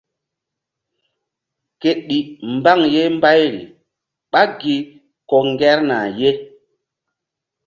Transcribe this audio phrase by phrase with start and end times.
[1.81, 2.17] Ke ɗi
[2.55, 3.61] mbaŋ ye mbayri
[4.31, 4.75] ɓá gi
[5.29, 6.31] ko ŋgerna ye.